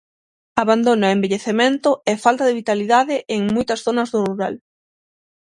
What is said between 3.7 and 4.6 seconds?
zonas do rural.